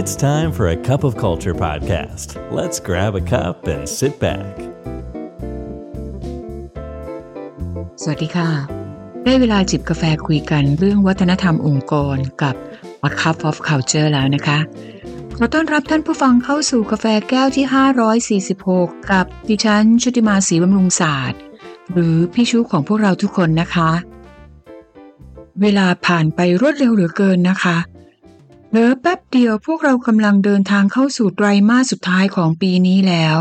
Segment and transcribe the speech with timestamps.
[0.00, 2.28] It's time for a cup of culture podcast.
[2.58, 4.54] Let's grab a cup and sit back.
[8.02, 8.50] สวัสดีค่ะ
[9.24, 12.54] ได้เวลาจิบกาแฟคุยกันเรื่องวัฒนธรรมองค์กรกับ
[13.08, 14.58] A Cup of Culture แล้วนะคะ
[15.36, 21.40] ขอต้อนรับท่านผู้ฟังเข้าสู่กาแฟแก้วที่ 546 กับดิฉันชุติมาศรีบำรุงศาสตร์
[21.92, 23.90] หรือพี่ชูของพวกเราทุกคนนะคะ
[25.60, 27.78] เวลาผ่านไปรวดเร็วเหลือเกินนะคะ
[28.76, 33.38] เหลือแป๊บเดียวพวกเรากำลังเดินทางเข้าสู่ไตรมาสสุดท้ายของปีนี้แล้ว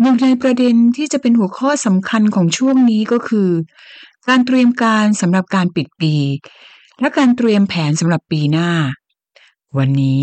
[0.00, 3.50] หนึ่งในประเด็นที่จะเป็นหัวข้อสำคัญของช่วงนี้ก็คือ
[4.28, 6.14] การเตรียมการสำหรับการปิดปี
[7.00, 8.70] และการเตรียมแผนสำหรับปีหน้า
[9.78, 10.22] วันนี้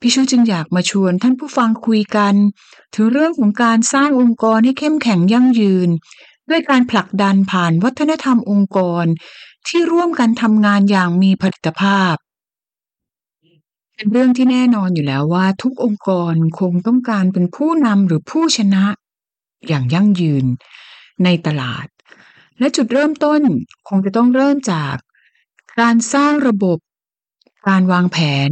[0.00, 2.34] พี่ชูจึงอยากมาชวนท่านผู้ฟังคุยกัน
[2.94, 5.88] ถึงเรื่องของการสร้างองค์กรให้เข้มแข็งยั่งยืน
[6.50, 9.04] ด้วยการผลักดันผ่านวัฒนธรรมองค์กร
[9.66, 12.16] ที่ร่วมกันทำงานอย่างมีผลิตภาพ
[14.00, 18.84] เป็นเรื่องที่แน่นอนอยู่แล้วว่าทุกองค์กรคงต้องการเป็นผู้นำหรือผู้ชนะ
[19.68, 20.44] อย่างยั่งยืน
[21.24, 21.86] ในตลาด
[22.58, 23.40] และจุดเริ่มต้น
[23.88, 24.96] คงจะต้องเริ่มจาก
[25.80, 26.78] การสร้างระบบ
[27.68, 28.50] การวางแผน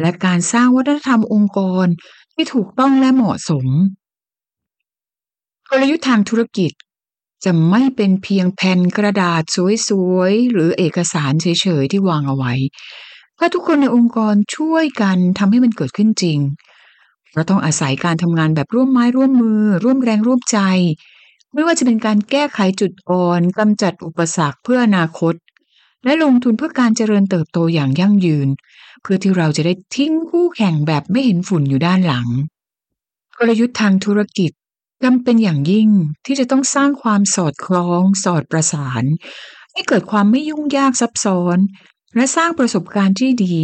[0.00, 1.86] และการสร้างวัฒนธรรมองค์กร
[2.34, 3.66] ที่ถูกต้องและเหมาะสม
[5.70, 6.72] กลยุทธ์ทางธุรกิจ
[7.44, 9.42] จะไม่เป็นเพียงแผ่นกระดาษ
[9.88, 12.52] สวยๆ หรือเอกสารเฉยๆ ที่วางเอาไว้
[13.38, 16.38] ถ้าทุกคนในองค์กรช่วยกันทำให้มันเกิดขึ้นจริง
[17.34, 20.58] เราต้องอาศัยการทำงานแบบร่วมไม้ร่วมมือ ร่วมแรงร่วมใจ
[21.54, 25.34] ไม่ว่าจะเป็นการแก้ไขจุดอ่อนกำจัดอุปสรรคเพื่ออนาคต
[26.04, 28.48] และลงทุนเพื่อการเจริญเติบโตอย่างยั่งยืน
[29.02, 32.28] เพื่อที่เราจะได้ทิ้งคู่แข่งแบบไม่เห็นฝุ่นอยู่ด้านหลัง
[33.38, 34.50] กลยุทธ์ทางธุรกิจ
[35.04, 35.88] จำเป็นอย่างยิ่ง
[36.26, 39.04] ที่จะต้องสร้างความสอดคล้อง สอดประสาน
[39.72, 41.58] ให้เกิดความไม่ยุ่งยากซับซ้อน
[42.14, 43.58] และสร้างประสบการณ์ที่ดี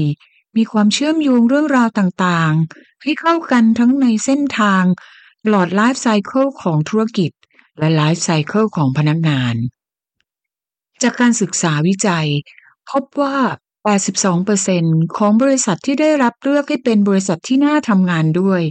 [0.57, 4.85] มีความเชื่อมโยงเรื่องราวต่างๆ ให้เข้ากันทั้งในเส้นทาง
[5.45, 7.31] ตลอดไลฟ์ไซเคิลของธุรกิจ
[7.79, 9.55] และไลฟ์ไซเคิลของพนักงาน
[11.03, 12.29] จากการศึกษาวิจัย
[12.91, 13.37] พบว่า
[14.47, 18.63] 82%ของบริษัทที่ได้รับเลือกให้เป็นบริษัทที่น่าทำงานด้วย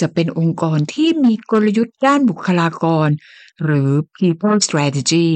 [0.00, 3.08] จะเป็นองค์กรที่มีกลยุทธ์ด้านบุคลากร
[3.64, 5.28] หรือ people strategy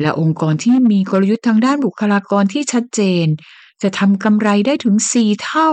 [0.00, 3.26] และองค์กรที่มีกลยุทธ์ทางด้านบุคลากรที่ชัดเจน
[3.82, 5.70] จะทำกำไรได้ถึง 4 เท่า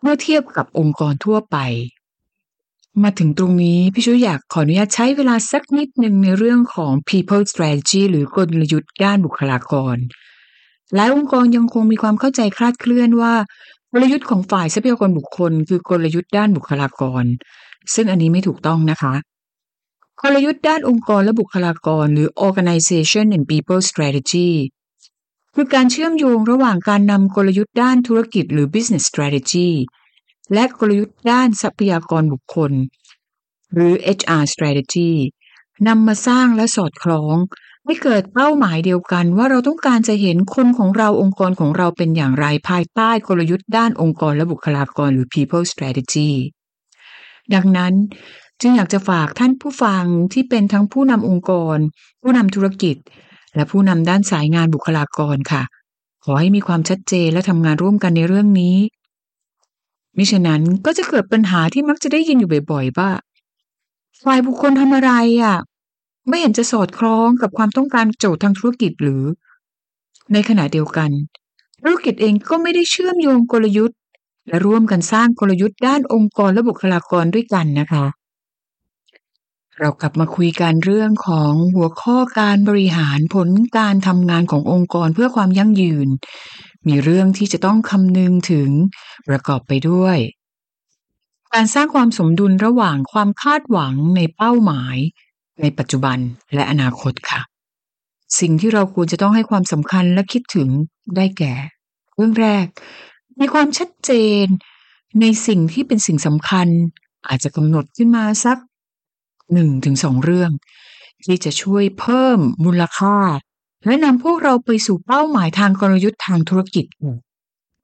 [0.00, 1.56] เมื่อเทียบกับองค์กรทั่วไป
[3.02, 9.96] มาถึงตรงนี้พี่ชูอยากขออนุญาตใช้เวลาสักนิดหนึ่งในเรื่องของ people strategy หรือกลยุทธ์ด้านบุคลากร
[10.94, 13.34] หลายองค์กรยังคงมีความเข้าใจคลาดเคลื่อนว่า
[13.92, 17.24] กลยุทธ์ของฝ่ายทรัพยากรบุคคล คือกลยุทธ์ด้านบุคลากร
[17.94, 19.14] ซึ่งอันนี้ไม่ถูกต้องนะคะ
[20.22, 24.50] กลยุทธ์ด้านองค์กรและบุคลากร หรือ organization and people strategy
[25.54, 29.70] คือการเชื่อมโยงระหว่างการนำกลยุทธ์ด้านธุรกิจหรือ business strategy
[30.54, 32.72] และกลยุทธ์ด้านทรัพยากรบุคคล
[33.74, 35.10] หรือ HR strategy
[35.88, 37.36] นำมาสร้างและสอดคล้อง
[37.84, 46.30] ให้เกิดเป้าหมายเดียวกันว่าเราต้องการจะเห็นคนของเราองค์กรของเราเป็นอย่างไรภายใต้กลยุทธ์ด้านองค์กรและบุคลากรหรือ people strategy
[47.54, 47.94] ดังนั้น
[48.60, 51.78] จึงอยากจะฝากท่านผู้ฟังที่เป็นทั้งผู้นำองค์กร
[52.22, 52.96] ผู้นำธุรกิจ
[53.54, 55.62] และผู้นำด้านสายงานบุคลากรค่ะ
[56.24, 58.76] ขอให้มีความชัดเจนและทำงานร่วมกันในเรื่องนี้
[60.16, 63.10] มิฉะนั้นก็จะเกิดปัญหาที่มักจะได้ยินอยู่บ่อยๆว่า
[64.22, 65.56] ฝ่ายบุคคลทำอะไรอะ
[66.28, 69.22] ไม่เห็นจะสอดคล้องกับความต้องการโจทย์ทางธุรกิจหรือ
[70.32, 71.10] ในขณะเดียวกัน
[71.82, 73.98] ธุรกิจเองก็ไม่ได้เชื่อมโยงกลยุทธ์
[74.48, 78.04] และร่วมกันสร้างกลยุทธ์ด้านองค์กรและบุคลากรด้วยกันนะคะ
[79.80, 86.08] เรากลับมาคุยกันเรื่องของหัวข้อการบริหารผลการทำงานขององค์กรเพื่อความยั่งยืน
[86.86, 88.70] มีเรื่องที่จะต้องคำนึงถึง
[89.28, 90.18] ประกอบไปด้วย
[91.54, 94.96] การสร้างความสมดุลระหว่างความคาดหวังในเป้าหมาย
[95.60, 96.18] ในปัจจุบัน
[96.54, 97.40] และอนาคตค่ะ
[98.40, 100.68] สิ่งที่เราควรจะต้องให้ความสำคัญและคิดถึง
[101.16, 101.54] ได้แก่
[102.14, 102.66] เรื่องแรก
[103.40, 104.10] มีความชัดเจ
[104.42, 104.44] น
[105.20, 106.68] ในสิ่งที่เป็นสิ่งสำคัญ
[107.28, 108.58] อาจจะกำหนดขึ้นมาสัก
[109.52, 110.50] หนึ่งถึงสองเรื่อง
[111.24, 113.16] ที่จะช่วยเพิ่มมูลค่า
[113.84, 116.84] และนำพวกเราไปสู่เป้าหมายทางกลยุทธ์ทางธุรกิจ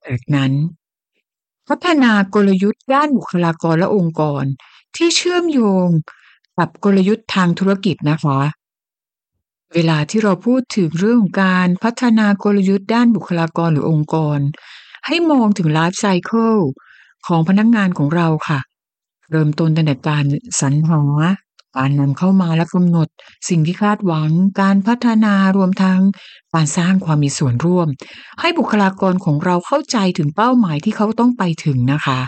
[0.07, 0.53] จากนั้น
[1.69, 4.45] พัฒนากลยุทธ์ด้านบุคลากรและองค์กร
[4.97, 5.89] ที่เชื่อมโยง
[6.59, 8.41] กับกลยุทธ์ทางธุรกิจนะคะ
[9.73, 14.39] เวลาที่เราพูดถึงเรื่องของการพัฒนากลยุทธ์ด้านบุคลากรหรือองค์กร
[15.07, 16.57] ให้มองถึงไลฟ์ไซเคิล
[17.27, 18.61] ของพนักงงานของเราค่ะ
[19.31, 20.25] เริ่มต้นตั้งแต่การ
[20.61, 21.01] สรรหา
[21.77, 23.09] การนำเข้ามาและกำหนด
[23.49, 24.31] สิ่งที่คาดหวัง
[24.61, 26.01] การพัฒนารวมทั้ง
[26.55, 27.89] การสร้างความมีส่วนร่วม
[28.41, 32.21] ให้บุคลากรของเราเข้าใจถึงเป้าหมายที่เขาต้องไปถึงนะคะ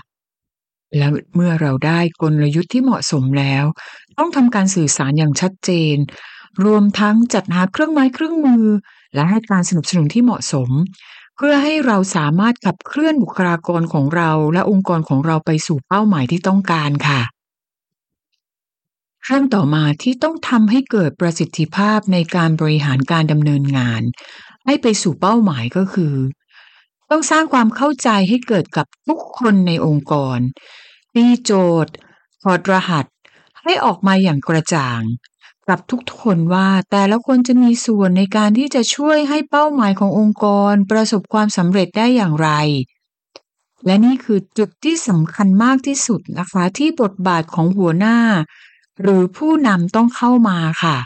[0.96, 3.64] และเมื่อเราได้กลยุทธ์ที่เหมาะสมแล้ว
[4.18, 5.96] ต้องทำการสื่อสารอย่างชัดเจน
[6.64, 8.64] รวมทั้งจัดหาเครื่องไม้เครื่องมือ
[9.14, 10.70] และให้การสนับสนุนที่เหมาะสม
[11.36, 17.20] เพื่อให้เราสามารถขับเคลื่อนบุคลากรของเรา และองค์กรของเราไปสู่เป้าหมายที่ต้องการค่ะ
[19.28, 24.02] เรื่องต่อมาที่ต้องทำให้เกิดประสิทธิภาพในการบริหารการดำเนินงาน
[24.66, 26.14] ให้ไปสู่เป้าหมายก็คือ
[27.10, 30.38] ต้องสร้างความเข้าใจให้เกิดกับทุกคนในองค์กร
[31.14, 31.52] ตีโจ
[31.84, 31.94] ทย์
[32.42, 33.06] ถอดรหัส
[33.62, 35.00] ให้ออกมาอย่างกระจ่าง
[35.68, 42.50] กับทุกคนว่าแต่ละคนจะมีส่วนในการที่จะช่วยให้เป้าหมายขององค์กรประสบความสำเร็จได้อย่างไร
[43.86, 48.18] และนี่คือจุดที่สำคัญมากที่สุดนะคะ ที่บทบาทของหัวหน้า
[49.02, 50.96] หรือผู้นำต้องเข้ามาค่ะ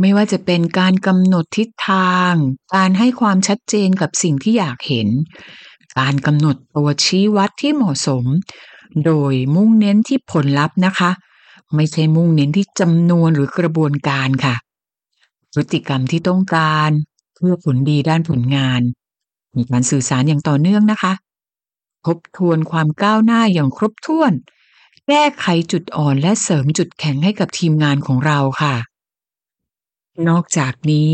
[0.00, 2.32] ไม่ว่าจะเป็นการกำหนดทิศทาง
[2.74, 5.08] การให้ความชัดเจนกับสิ่งที่อยากเห็น
[5.98, 8.24] การกำหนดตัวชี้วัดที่เหมาะสม
[9.04, 11.10] โดยมุ่งเน้นที่ผลลัพธ์นะคะ
[11.74, 14.54] ไม่ใช่มุ่งเน้นที่จำนวนหรือกระบวนการค่ะ
[15.54, 16.90] พฤติกรรมที่ต้องการ
[17.34, 18.80] เพื่อผลดีด้านผลงาน
[19.56, 21.12] มีการสื่อสารอย่างต่อเนื่องนะคะ
[22.06, 24.32] ทบทวนความก้าวหน้าอย่างครบถ้วน
[25.08, 28.74] แก้ไขจุดอ่อนและเสริมจุดแข็งให้กับทีมงานของเราค่ะ
[30.28, 31.12] นอกจากนี้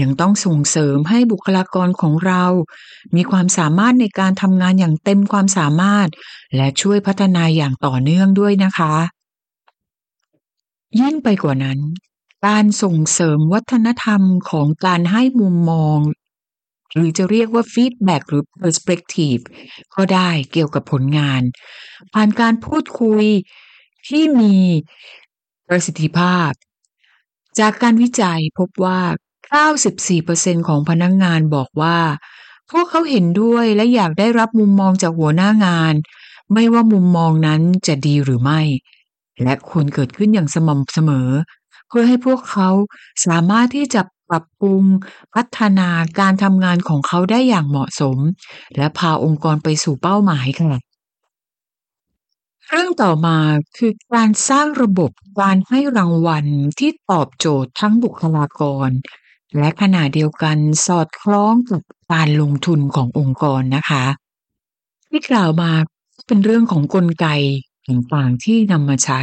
[0.00, 2.44] ยังต้องส่งเสริมให้บุคลากรของเรา
[3.14, 6.08] มีความสามารถในการทำงานอย่างเต็มความสามารถ
[6.56, 8.94] และช่วยพัฒนาอย่างต่อเนื่องด้วยนะคะ
[11.00, 11.78] ยิ่งไปกว่านั้น
[12.46, 15.98] การส่งเสริมวัฒนธรรมของการให้มุมมอง
[16.98, 19.42] หรือจะเรียกว่าฟีดแบ็กหรือ perspective
[19.94, 21.42] ก็ได้เกี่ยวกับผลงาน
[22.14, 23.24] ผ่านการพูดคุย
[24.08, 24.56] ที่มี
[25.68, 26.50] ประสิทธิภาพ
[27.58, 29.00] จากการวิจัยพบว่า
[29.64, 31.98] 94%ของพนักงงานบอกว่า
[32.70, 35.94] พวกเขาเห็นด้วยและอยากได้รับมุมมองจากหัวหน้างาน
[36.52, 38.60] ไม่ว่ามุมมองนั้นจะดีหรือไม่
[39.42, 41.28] และควรเกิดขึ้นอย่างสม่ำเสมอ
[41.88, 42.70] เพื่อให้พวกเขา
[43.26, 44.84] สามารถที่จะ ปรับปรุง
[45.34, 45.88] พัฒนา
[46.18, 48.18] การทำงานของเขาได้อย่างเหมาะสม
[48.76, 50.74] และพาองค์กรไปสู่เป้าหมายค่ะ
[52.68, 53.38] เรื่องต่อมา
[53.76, 55.10] คือการสร้างระบบ
[55.40, 56.46] การให้รางวัล
[56.78, 58.90] ที่ตอบโจทย์ทั้งบุคลากร
[59.58, 61.82] และขณะเดียวกันสอดคล้องกับ
[62.12, 64.04] การลงทุนขององค์กรนะคะ
[65.08, 65.70] ที่กล่าวมา
[66.26, 67.26] เป็นเรื่องของกลไก
[67.88, 69.20] ต่างๆที่นำมาใช้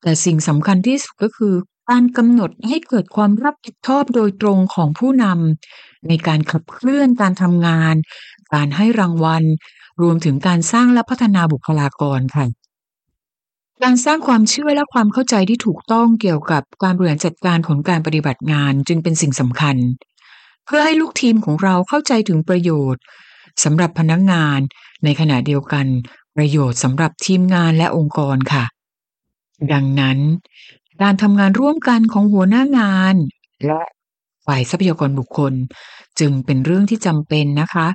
[0.00, 1.54] แต่สิ่งสำคัญที่สุดก็คือ
[1.90, 7.94] การกำหนดให้เกิดความรับผิดชอบโดยตรงของผู้นำในการขับเคลื่อนการทำงาน
[8.54, 9.44] การให้รางวัล
[10.02, 12.46] รวมถึงการสร้างและพัฒนาบุคลากรค่ะ
[13.82, 19.76] การสร้างความเชื่อและความเข้าใจที่ถูกต้องเกี่ยวกับการบริหารจัดการผลการปฏิบัติงานจึงเป็นสิ่งสำคัญ
[20.64, 23.02] เพื่อให้ลูกทีมของเราเข้าใจถึงประโยชน์
[23.64, 24.58] สำหรับพนักงาน
[25.04, 25.86] ในขณะเดียวกัน
[26.36, 28.64] ประโยชน์สำหรับทีมงานและองค์กรค่ะ
[29.72, 30.18] ดังนั้น
[31.02, 33.14] การทำงานร่วมกันของหัวหน้างาน
[33.66, 33.82] และ
[34.46, 35.52] ฝ่ายทรัพยากรบุคคล
[36.20, 37.88] จึงเป็นเรื่องที่จำเป็นนะคะ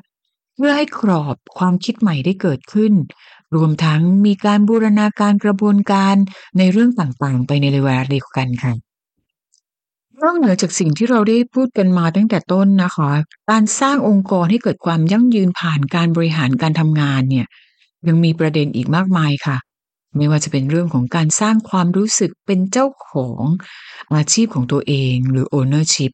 [0.56, 2.94] เพื่อให้กรอบความคิดใหม่ได้เกิดขึ้น
[3.56, 6.16] รวมทั้งมีการบูรณาการกระบวนการ
[6.58, 8.74] ในเรื่องต่างๆ ไปในเวลาเดียวกันค่ะ
[10.22, 13.12] นอกเหนือจากสิ่งที่เราได้พูดกันมาตั้งแต่ต้นนะคะ
[13.50, 17.48] การสร้างองค์กรให้เกิดความยั่งยืนผ่านการบริหารการทำงานเนี่ย
[18.08, 19.58] ยังมีประเด็นอีกมากมายค่ะ
[20.16, 23.44] ไม่ว่าจะเป็นเรื่องของการสร้างความรู้สึกเป็นเจ้าของ
[24.16, 26.12] อาชีพของตัวเองหรือ ownership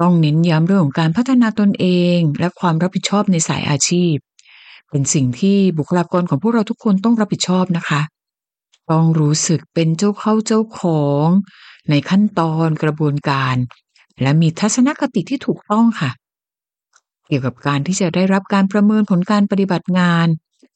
[0.00, 1.86] ต้องเน้นย้ำเรื่องของการพัฒนาตนเอ
[2.16, 4.14] ง และความรับผิดชอบในสายอาชีพ
[4.90, 8.00] เป็นสิ่งที่บุคลากรของพวกเราทุกคนต้องรับผิดชอบนะคะ
[8.90, 11.26] ต้องรู้สึกเป็นเจ้าเข้าเจ้าของ
[11.90, 13.56] ในขั้นตอนกระบวนการ
[14.22, 16.10] และมีทัศนคติที่ถูกต้องค่ะ
[17.26, 20.26] เกี่ยวกับการที่จะได้รับการประเมินผลการปฏิบัติงาน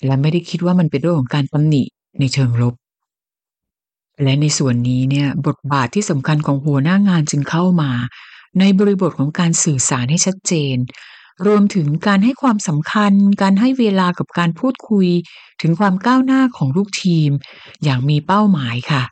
[0.07, 1.83] และไม่ได้คิดว่ามันเป็นเรื่องของการตำหนิ
[2.19, 2.75] ในเชิงลบ
[4.23, 7.91] และในส่วนนี้เนี่ยบทบาทที่สำคัญของหัวหน้างานจึงเข้ามา
[8.59, 10.77] ในบริบทของการสื่อสารให้ชัดเจน
[11.47, 13.12] รวมถึงการให้ความสำคัญ
[13.43, 15.09] การให้เวลากับการพูดคุย
[15.62, 17.31] ถึงความก้าวหน้าของลูกทีม
[17.85, 19.03] อย่างมีเป้าหมายค่ะ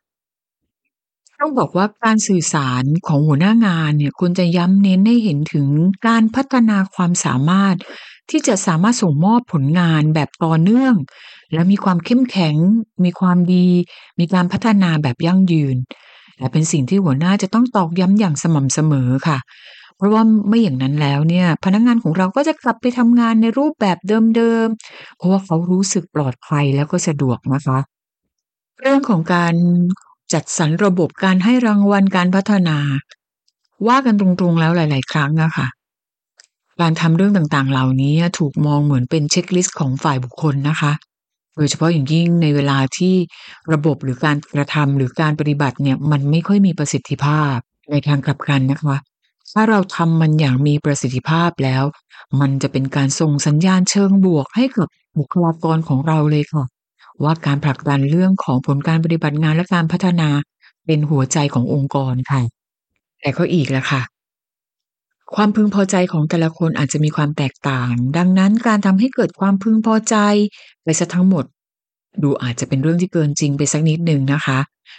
[1.41, 5.69] ต้องบอกว่าการสื่อสารของหัวหน้างานเนี่ยควรจะย้ำเน้นให้เห็นถึง
[6.07, 7.77] การพัฒนาความสามารถ
[8.31, 10.95] ที่จะสามารถส่งมอบผลงานแบบต่อเนื่อง
[11.53, 12.57] และมีความเข้มแข็ง
[13.05, 13.67] มีความดี
[14.21, 15.77] มีการพัฒนาแบบยั่งยืน
[16.39, 19.39] และเป็นสิ่งที่หัวหน้าจะต้องตอกย้ำอย่างสม่ำเสมอค่ะ
[19.97, 27.79] เพราะว่าไม่อย่างนั้นแล้วเนี่ย พนักงานของเราก็จะกลับไปทำงานในรูปแบบเดิมๆ เพราะว่าเขารู้สึกปลอดภัยแล้วก็สะดวกนะคะ
[28.81, 29.55] เรื่องของการ
[30.33, 32.79] จัดสรรระบบการให้รางวัลการพัฒนา
[33.89, 35.67] ว่ากันตรงๆแล้วหลาย ๆ ครั้งอะค่ะ
[36.81, 40.93] การทำเรื่องต่างๆ เหล่านี้ถูกมองเหมือนเป็นเช็คลิสต์ของฝ่ายบุคคลนะคะ
[41.57, 43.15] โดยเฉพาะอย่างยิ่งในเวลาที่
[43.73, 47.55] ระบบหรือการกระทำหรือการปฏิบัติเนี่ยมันไม่ค่อยมีประสิทธิภาพ
[47.91, 48.97] ในทางกลับกันนะคะ
[49.53, 51.85] ถ้าเราทำมันอย่างมีประสิทธิภาพแล้ว
[52.41, 56.65] มันจะเป็นการส่งสัญญาณเชิงบวกให้กับบุคลากรของเราเลยค่ะ
[57.23, 60.29] ว่าการผลักดันเรื่องของผลการปฏิบัติงานและการพัฒนา
[60.87, 62.41] เป็นหัวใจขององค์กรค่ะ
[63.21, 64.03] แต่ก็อีกแล้วค่ะ
[65.35, 70.17] ความพึงพอใจของแต่ละคนอาจจะมีความแตกต่าง ดังนั้นการทำให้เกิดความพึงพอใจ
[70.85, 71.45] ไปซะทั้งหมด
[72.23, 74.59] ดูอาจจะเป็นเรื่องที่เกินจริงไปสักนิดหนึ่งนะคะ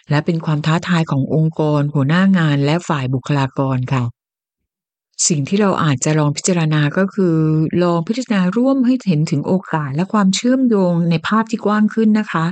[0.09, 4.03] และเป็นความท้าทายขององค์กร หัวหน้างานและฝ่ายบุคลากรค่ะ
[5.27, 7.35] สิ่งที่เราอาจจะลองพิจารณาก็คือ
[7.83, 12.45] ลองพิจารณาร่วมให้เห็นถึงโอกาสและความเชื่อมโยงในภาพที่กว้างขึ้นนะคะ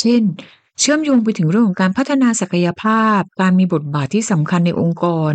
[0.00, 0.22] เช่น
[0.80, 5.32] เชื่อมโยงไปถึงเรื่องของการพัฒนาศักยภาพ การมีบทบาทที่สำคัญในองค์กร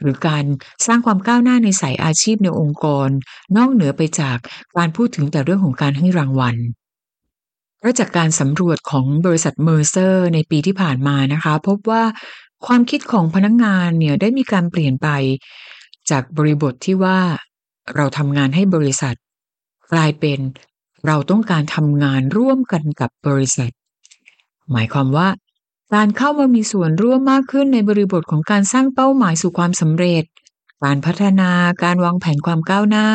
[0.00, 0.44] หรือการ
[0.86, 3.08] สร้างความก้าวหน้าในสายอาชีพในองค์กร
[3.56, 4.38] นอกเหนือไปจาก
[4.76, 6.56] การพูดถึงแต่เรื่องของการให้รางวัล
[7.78, 12.02] เพราะจากการสำรวจของบริษัทเมอร์เซอร์ในปีที่ผ่านมานะคะ พบว่า
[12.66, 15.08] ความคิดของพนักงงานเนี่ยได้มีการเปลี่ยนไป
[16.10, 17.18] จากบริบทที่ว่า
[17.96, 19.14] เราทำงานให้บริษัท
[19.92, 20.38] กลายเป็น
[21.06, 23.70] เราต้องการทำงานร่วมกันกับบริษัท
[24.72, 25.28] หมายความว่า
[25.94, 30.24] การเข้ามามีส่วนร่วมมากขึ้นในบริบทของการสร้างเป้าหมายสู่ความสำเร็จ
[30.84, 31.50] การพัฒนา
[31.84, 33.08] การวางแผนความก้าวหน้า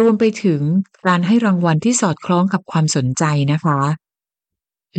[0.00, 0.60] รวมไปถึง
[1.06, 3.80] การให้รางวัลที่สอดคล้องกับความสนใจนะคะ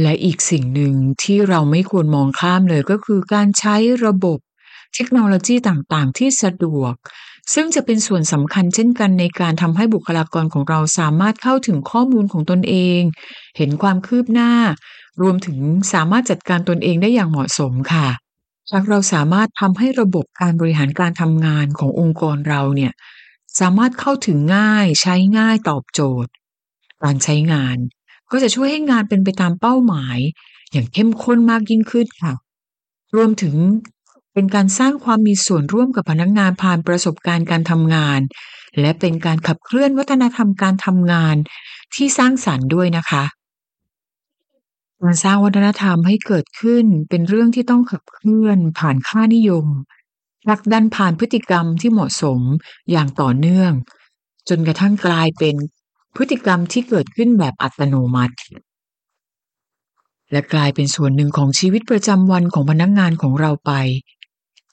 [0.02, 0.94] และอีกสิ่งหนึ่ง
[1.24, 4.40] ที่เราไม่ควรมองข้ามเลยก็คือการใช้ระบบ
[4.94, 6.94] เทคโนโลยีต่างๆ ที่สะดวก
[7.54, 13.02] ซึ่งจะเป็นส่วนสำคัญเช่นกันในการทำให้บุคลากรของเราสามารถเข้าถึงข้อมูลของตนเอง
[13.58, 14.52] เห็นความคืบหน้า
[15.22, 15.58] รวมถึง
[15.94, 18.08] สามารถจัดการตนเองได้อย่างเหมาะสมค่ะ
[18.72, 22.92] หากเราสามารถทำให้ระบบการบริหารการทำงานขององค์กรเราเนี่ย
[23.60, 26.32] สามารถเข้าถึงง่ายใช้ง่ายตอบโจทย์
[27.04, 27.78] การใช้งาน
[28.32, 30.18] ก็จะช่วยให้งานเป็นไปตามเป้าหมาย
[30.72, 32.34] อย่างเข้มข้นมากยิ่งขึ้นค่ะ
[33.16, 33.56] รวมถึง
[34.34, 38.20] เป็นการสร้างความมีส่วนร่วมกับพนักงานผ่านประสบการณ์การทำงาน
[38.80, 41.36] และเป็นการขับเคลื่อนวัฒนธรรมการทำงาน
[41.96, 43.24] ที่สร้างสรรค์ด้วยนะคะ
[45.02, 49.66] การสร้างวัฒนธรรมให้เกิดขึ้นเป็นเรื่องที่ต้องขับเคลื่อนผ่านค่านิยม
[50.46, 52.40] ผลักดันผ่านพฤติกรรมที่เหมาะสม
[52.92, 53.72] อย่างต่อเนื่อง
[54.50, 55.56] จนกระทั่งกลายเป็น
[56.16, 58.36] พฤติกรรมที่เกิดขึ้นแบบอัตโนมัติ
[60.32, 63.72] และกลายเป็นส่วนหนึ่งของชีวิตประจำวันของพนักงงานของเราไป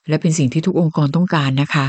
[0.09, 1.87] และเป็นสิ่งที่ทุกองค์กรต้องการนะคะ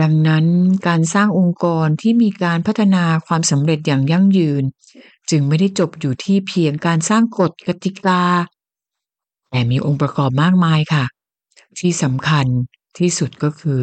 [0.00, 0.46] ดังนั้น
[0.86, 4.62] การสร้างองค์กรที่มีการพัฒนาความสำเร็จอย่างยั่งยืน
[5.30, 8.22] จึงไม่ได้จบอยู่ที่เพียงการสร้างกฎกติกา
[9.50, 11.04] แต่มีองค์ประกอบมากมายค่ะ
[11.78, 12.46] ที่สำคัญ
[12.98, 13.80] ที่สุดก็คือ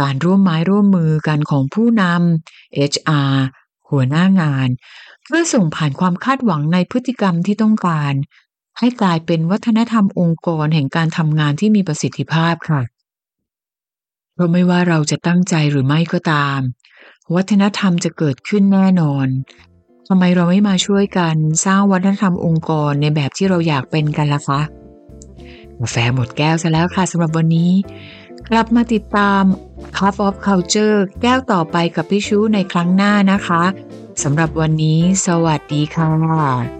[0.00, 3.32] การร่วมไม้ร่วมมือกันของผู้นำ HR
[3.90, 4.68] หัวหน้างาน
[5.24, 8.14] เพื่อส่งผ่านความคาดหวังในพฤติกรรมที่ต้องการ
[8.80, 12.82] ให้กลายเป็นวัฒนธรรมองค์กรแห่งการทำงานที่มีประสิทธิภาพค่ะ
[14.34, 16.60] เพราะไม่ว่าเราจะตั้งใจหรือไม่ก็ตาม
[17.34, 19.26] วัฒนธรรมจะเกิดขึ้นแน่นอน
[20.08, 24.60] ทำไมเราไม่มาช่วยกันสร้างวัฒนธรรมองค์กรในแบบที่เราอยากเป็นกันล่ะคะ
[25.78, 27.70] กาแฟหมดแก้วซะแล้วค่ะสำหรับวันนี้
[28.48, 29.42] กลับมาติดตาม
[29.96, 33.62] Cup of Culture แก้วต่อไปกับพี่ชูในครั้งหน้านะคะ
[34.22, 36.79] สำหรับวันนี้ สวัสดีค่ะ